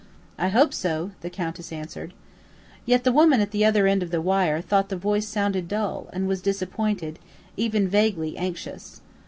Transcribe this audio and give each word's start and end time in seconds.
"I 0.39 0.47
hope 0.47 0.73
so," 0.73 1.11
the 1.21 1.29
Countess 1.29 1.71
answered. 1.71 2.15
Yet 2.87 3.03
the 3.03 3.11
woman 3.11 3.39
at 3.39 3.51
the 3.51 3.63
other 3.63 3.85
end 3.85 4.01
of 4.01 4.09
the 4.09 4.19
wire 4.19 4.59
thought 4.59 4.89
the 4.89 4.97
voice 4.97 5.27
sounded 5.27 5.67
dull, 5.67 6.09
and 6.11 6.27
was 6.27 6.41
disappointed, 6.41 7.19
even 7.55 7.87
vaguely 7.87 8.35
anxious. 8.35 9.01